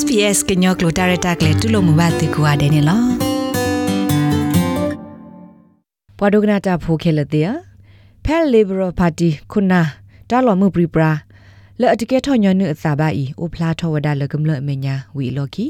[0.00, 3.08] SPS ကညောကလိုတာရတာကလေတူလို့မဘာတေကွာတယ်နော်
[6.18, 7.50] ပဝဒကနာတာဖိုခဲလတဲ့
[8.24, 9.80] ဖဲလီဘရပါတီခုနာ
[10.30, 11.10] တာလော်မှုပရိပရာ
[11.80, 15.66] လဲအတကဲထော်ညနုအစာပါဤအိုဖလာထောဝဒါလကမလအမညာဝီလော်ကီ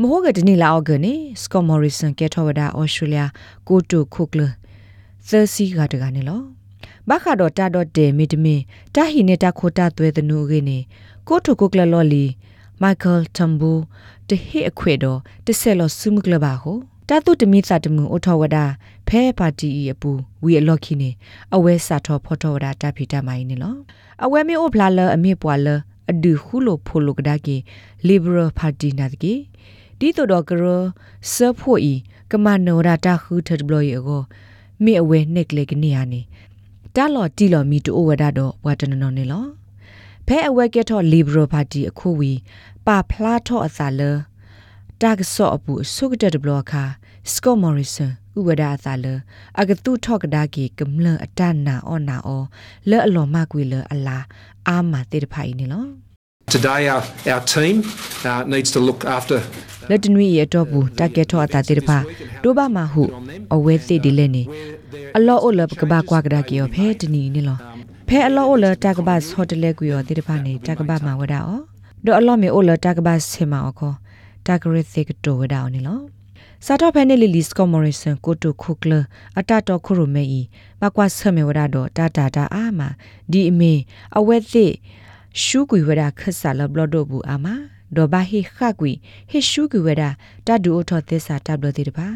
[0.00, 3.22] မဟုတ်ကတနီလာအော့ကနေစကောမော်ရီဆန်ကဲထောဝဒါအော်စတြေးလျ
[3.68, 4.40] ကိုတိုခုကလ
[5.28, 6.40] သစီကတကနေလော
[7.08, 8.60] ဘခါတော့တာတော့တေမီတမင်
[8.94, 10.78] တာဟီနေတာခိုတာသွဲတနုကေနေ
[11.28, 12.24] ကိုတိုခုကလလော်လီ
[12.82, 13.72] မိုက်ကယ်တမ်ဘူ
[14.28, 16.76] တဟိအခွေတော့တဆက်လောဆုမှုကလပါဟို
[17.08, 18.58] တာတုတမိစာတမှုအထောဝဒ
[19.08, 20.10] ဖဲပါတီအပူ
[20.44, 21.10] ဝီအလော့ခိနေ
[21.54, 23.74] အဝဲစာထောဖောထောဝဒတာဖီတမိုင်းနေလော
[24.24, 25.68] အဝဲမေအိုဖလာလအမေပွာလ
[26.10, 27.56] အဒူခုလိုဖိုလိုကဒါကေ
[28.08, 29.34] liberal party နာတကေ
[29.98, 30.64] ဒီတော့တော့ကရ
[31.32, 31.94] ဆဖို့ဤ
[32.30, 34.22] ကမနောရာတာခုထဘလယေကို
[34.84, 36.20] မေအဝဲနှက်လေကနေရနေ
[36.96, 39.44] တာလော်တီလော်မီတိုဝဒတော့ဝါတနနော်နေလော
[40.30, 42.32] ဖဲအဝဲကက်ထော့ liberal party အခုဝီ
[42.86, 44.00] ပါဖလာထော့အစာလ
[45.02, 46.84] တာကဆော့အပူဆုကတဲ့ဘလော့ခါ
[47.32, 49.06] စကောမော်ရီဆန်ဥဝဒအစာလ
[49.60, 52.42] အကတုထော့ကဒါကီကမလအတနာအောနာအော
[52.90, 54.18] လဲအလော်မကွေလအလာ
[54.68, 55.84] အာမတေတဖိုင်နေလော
[56.54, 57.02] Today, our,
[57.32, 57.76] our team
[58.30, 59.38] uh, needs to look after
[59.88, 61.98] လက်တနွေရတော့ဘူးတကက်ထော့အတာတေတဖာ
[62.42, 63.02] ဒိုဘာမဟု
[63.54, 64.42] အဝဲသိဒီလဲနေ
[65.16, 67.58] အလောအိုလပကဘာကွာကဒါကီယောဖဲတနီနေလော
[68.10, 71.60] ဖဲအလောအိုလတကဘာဟိုတယ်လေကွေယောတေတဖာနေတကဘာမဝဒါအော
[72.04, 73.92] ဒိုအလောမေအိုလတကဘာဆေမာအောခေါ
[74.46, 76.00] တကရသိကတိုဝဒါအောနေလော
[76.66, 78.92] စာတော့ဖဲနေလီလီစကောမော်ရီဆန်ကိုတိုခုကလ
[79.38, 80.40] အတတော်ခုရမေဤ
[80.80, 82.80] ဘကွာဆမေဝဒါတော့တာတာတာအာမ
[83.32, 83.72] ဒီအမေ
[84.18, 84.66] အဝဲသိ
[85.42, 87.46] ရှူကွေဝဒါခဆာလဘလဒိုဘူးအာမ
[87.96, 88.92] ဒေါ်ဘာဟိခကွေ
[89.30, 90.10] ဟိရှူကွေဝဒါ
[90.46, 92.08] တဒူအထောသစ္စာတဘလတိတပါ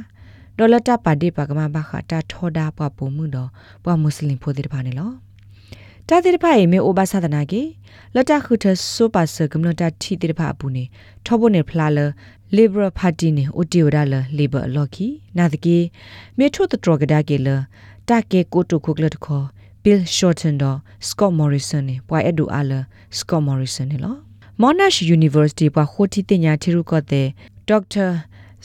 [0.58, 3.50] ဒေါ်လတာပါဒီပကမဘခတာထောဒါပပမှုတော့
[3.84, 5.12] ပွားမွတ်စလင်ဖိုတိတပါနေလော
[6.08, 7.62] တာတိတဖာယေမေအိုဘာသဒနာကေ
[8.14, 10.84] လတခုထဆိုပါစကမ္လတာတီတိတဖာဘူးနေ
[11.24, 11.98] ထောဘုန်နေဖလာလ
[12.56, 15.08] Liberal Party နေ Otioda la Labor Loki
[15.38, 15.78] နာတကေ
[16.38, 17.48] မေထုတတော်ကဒါကေလ
[18.08, 19.46] တာကေကိုတုခုကလတခေါ်
[19.82, 22.72] Bill Shorten တော့ Scott Morrison နေပွိုင်အဒူအာလ
[23.18, 24.16] Scott Morrison နေလော
[24.62, 27.26] Monash University ပွာခိုတီတင်ညာထီရုကောတဲ့
[27.70, 28.10] Dr.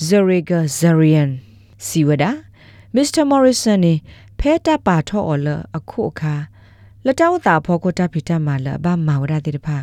[0.08, 1.30] Zariga Zarian
[1.88, 2.32] Siwada
[2.96, 3.22] Mr.
[3.32, 3.94] Morrison နေ
[4.40, 6.36] ဖဲတာပါထောအော်လအခုအခါ
[7.06, 9.78] လတောက်တာဖောကိုတာဖီတမာလဘာမာဝရတိတဖာ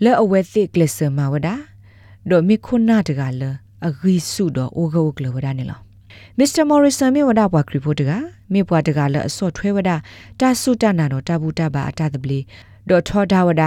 [0.04, 1.50] လဲအဝဲသိကလစမဝဒ
[2.30, 3.44] ဒိုမီခုနာတကလ
[3.88, 5.80] အဂီစုတော့အိုဂိုကလဝဒနေလော
[6.38, 8.12] မစ္စတာမော်ရီဆန်မြေဝဒဘွားခရီပိုတက
[8.54, 9.92] မြေဘွားတကလအစော့ထွဲဝဒ
[10.40, 12.40] တာဆုတနာတော့တာဘူးတပါအတာတပလီ
[12.90, 13.64] ဒေါ်ထောဒါဝဒ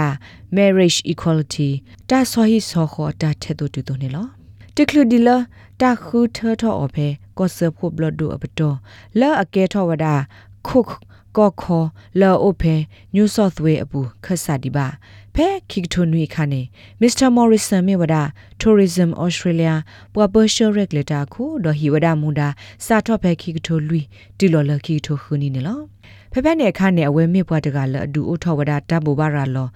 [0.57, 1.69] marriage equality
[2.09, 4.27] တာဆောဟီဆောခေါ်တာတဲ့တူတူနေလော
[4.77, 5.35] တကလူဒီလာ
[5.81, 8.77] တာခုထထောအဖေကောဆဖို့ဘလဒူအပတော်
[9.19, 10.05] လာအကဲထောဝဒ
[10.67, 10.89] ခုခ
[11.37, 11.83] ကောခော
[12.19, 12.75] လာအိုဖေ
[13.15, 14.87] ညူဆော့သဝေအပူခဆာဒီပါ
[15.35, 16.61] ဖဲခိကထွန်ဝီခါနေ
[17.01, 18.15] မစ္စတာမော်ရီဆန်မြေဝဒ
[18.61, 19.73] tourism australia
[20.13, 22.49] ပွာပရှယ်ရက်လက်တာခုဒဟီဝဒမူဒါ
[22.85, 23.99] စာထော့ဖဲခိကထွလူ
[24.37, 25.79] တီလော်လခိထွခူနီနေလော
[26.37, 29.67] ဖဖက်နဲ့ခါနဲ့အဝဲမြပွားတကလအဒူအိုထောဝဒတဘူဘာရာလော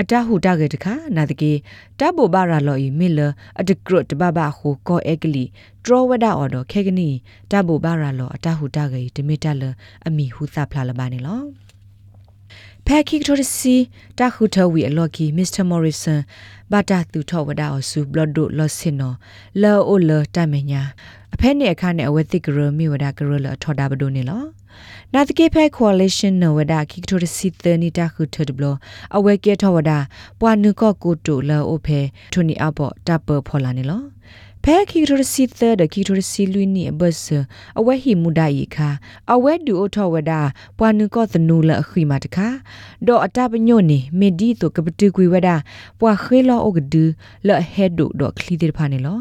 [0.00, 1.52] အတဟုတကေတခါနာတကေ
[2.00, 3.20] တဘူဘာရာလောဤမီလ
[3.60, 5.44] အတကရတဘဘဟုကောအက်ကလီ
[5.84, 7.08] ဒရဝဒအော်ဒခေကနီ
[7.50, 9.62] တဘူဘာရာလောအတဟုတကေတမီတလ
[10.06, 11.40] အမီဟုသဖလာလပါနေလော
[12.86, 13.76] ဖဲခိကတိုစီ
[14.18, 16.20] တခုထဝီအလော်ကီမစ္စတာမော်ရီဆန်
[16.72, 19.16] ဘာတာသူထောဝဒါအဆူဘလဒိုလော်စင်နော်
[19.62, 20.82] လောအိုလတမညာ
[21.34, 24.42] အဖဲနဲ့အခါနဲ့အဝဲသိကရမီဝဒါကရလအထော်ဒါဘဒိုနေလော
[25.14, 28.64] နာတကေဖဲ coalition နဝဒခိကတိုစီသနီတာခုထဒဘလ
[29.16, 29.98] အဝဲကေထောဝဒါ
[30.40, 32.00] ပွာနုကောကိုတိုလောအိုဖဲ
[32.32, 34.02] ထိုနီအဘောတပ်ပဖော်လာနေလော
[34.66, 37.16] ဖဲခိကတိုစီသဒခိကတိုစီလူနီဘတ်
[37.78, 38.88] အဝဲဟီမူဒိုင်ခါ
[39.32, 40.40] အဝဲဒူအိုထောဝဒါ
[40.78, 42.48] ပွာနုကောသနူလအခိမာတခါ
[43.06, 45.56] ဒေါ်အတပညိုနေမေဒီတိုကပတူကွေဝဒါ
[46.00, 47.02] ပွာခေလောအိုကဒူ
[47.46, 49.18] လဟဲဒူဒေါ်ခလီတေဖာနေလော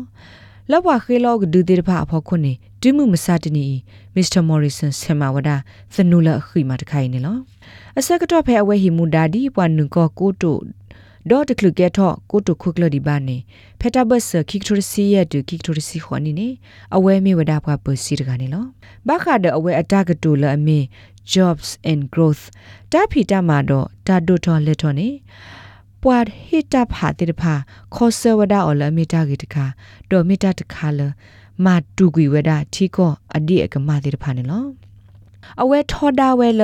[0.72, 3.66] လောက်ပါခေလောကဒူတေဖာအဖို့ခွနေဒူးမှုမစတနီ
[4.16, 5.56] မစ္စတာမော်ရီဆန်ဆမဝဒါ
[5.94, 7.38] သနူလခိမာတခိုင်နေလော
[8.00, 10.58] အစကတော့ဖဲအဝဲဟီမူဒါဒီပွာနုကောကိုတို
[11.30, 13.38] ဒေါ်တကလူကဲထော့ကိုတိုခုကလဒီဘာနေ
[13.80, 16.48] ဖက်တာဘတ်ဆခိကထရစီရတူခိကထရစီခွန်နီနေ
[16.96, 18.66] အဝဲမေဝဒါဘွားပစီတကနေလော
[19.08, 20.86] ဘခါဒအဝဲအတကတူလအမင်း
[21.34, 22.44] jobs and growth
[22.92, 25.10] တာဖီတာမှာတော့တာဒိုထော်လက်ထော်နေ
[26.02, 26.18] ပွာ
[26.48, 27.54] ဟီတာဖာတိတဖာ
[27.96, 29.66] ခောဆဝဒါအော်လမီတာဂီတခါ
[30.10, 31.00] ဒေါ်မီတာတခါလ
[31.66, 34.66] မာတူကွေဝဒါထီကောအဒီအကမတိတဖာနေလော
[35.62, 36.64] အဝဲထော်ဒါဝဲလ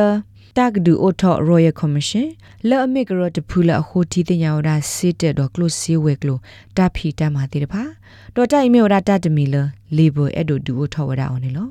[0.57, 2.25] တကဒူအိုထော် Royal Commission
[2.69, 6.35] လဲ့အမီကရတဖူလာဟိုတီတင်ညာဝဒါစစ်တဲ့တော့ကလုစီဝဲကလု
[6.77, 7.83] တာဖီတာမာတိတဖာ
[8.35, 9.55] တော်တိုင်မေဝဒါတတမီလ
[9.97, 11.67] labor အဲ့ဒိုဒူအိုထော်ဝဒါအော်နေလော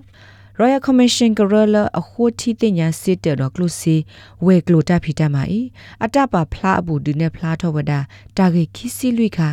[0.60, 3.94] Royal Commission ကရလအခိုးတီတင်ညာစစ်တဲ့တော့ကလုစီ
[4.46, 5.60] ဝဲကလုတာဖီတာမာဤ
[6.04, 7.98] အတပါဖလားအပူဒီနဲ့ဖလားထော်ဝဒါ
[8.36, 9.48] တာဂေခီစီလွိခါ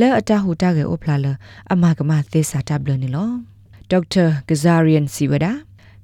[0.00, 1.26] လဲအတဟူတာဂေအိုဖလာလ
[1.72, 3.30] အမကမသေစာတဘလနေလော
[3.90, 5.52] ဒေါက်တာဂဇာရီယန်စီဝဒါ